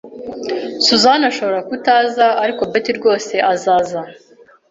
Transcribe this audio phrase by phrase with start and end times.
[0.85, 3.99] Susan ashobora kutaza, ariko Betty rwose azaza